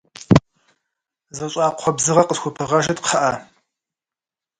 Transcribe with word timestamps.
Зы 1.35 1.45
щӏакхъуэ 1.51 1.91
бзыгъэ 1.97 2.23
къысхупыгъэжыт, 2.27 2.99
кхъыӏэ. 3.03 3.33